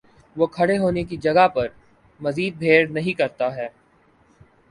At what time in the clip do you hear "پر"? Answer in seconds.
1.47-1.67